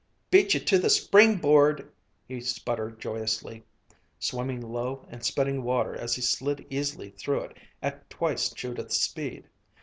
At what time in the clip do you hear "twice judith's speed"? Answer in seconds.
8.09-9.47